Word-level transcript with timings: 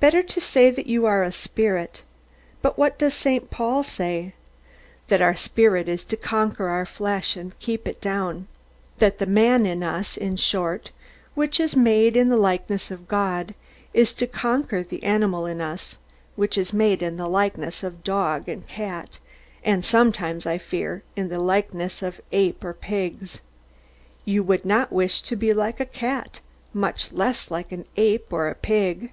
Better 0.00 0.24
to 0.24 0.40
say 0.40 0.68
that 0.68 0.88
you 0.88 1.06
are 1.06 1.22
a 1.22 1.30
spirit. 1.30 2.02
But 2.60 2.76
what 2.76 2.98
does 2.98 3.14
St. 3.14 3.52
Paul 3.52 3.84
say? 3.84 4.34
That 5.06 5.22
our 5.22 5.36
spirit 5.36 5.88
is 5.88 6.04
to 6.06 6.16
conquer 6.16 6.66
our 6.70 6.84
flesh, 6.84 7.36
and 7.36 7.56
keep 7.60 7.86
it 7.86 8.00
down. 8.00 8.48
That 8.98 9.18
the 9.18 9.26
man 9.26 9.64
in 9.64 9.84
us, 9.84 10.16
in 10.16 10.34
short, 10.34 10.90
which 11.36 11.60
is 11.60 11.76
made 11.76 12.16
in 12.16 12.30
the 12.30 12.36
likeness 12.36 12.90
of 12.90 13.06
God, 13.06 13.54
is 13.94 14.12
to 14.14 14.26
conquer 14.26 14.82
the 14.82 15.04
animal 15.04 15.46
in 15.46 15.60
us, 15.60 15.98
which 16.34 16.58
is 16.58 16.72
made 16.72 17.00
in 17.00 17.16
the 17.16 17.28
likeness 17.28 17.84
of 17.84 17.98
the 17.98 18.02
dog 18.02 18.48
and 18.48 18.64
the 18.64 18.72
cat, 18.72 19.20
and 19.62 19.84
sometimes 19.84 20.46
(I 20.46 20.58
fear) 20.58 21.04
in 21.14 21.28
the 21.28 21.38
likeness 21.38 22.02
of 22.02 22.16
the 22.16 22.22
ape 22.32 22.64
or 22.64 22.72
the 22.72 22.78
pig. 22.80 23.20
You 24.24 24.42
would 24.42 24.64
not 24.64 24.90
wish 24.92 25.22
to 25.22 25.36
be 25.36 25.54
like 25.54 25.78
a 25.78 25.86
cat, 25.86 26.40
much 26.74 27.12
less 27.12 27.52
like 27.52 27.70
an 27.70 27.84
ape 27.96 28.32
or 28.32 28.48
a 28.48 28.56
pig? 28.56 29.12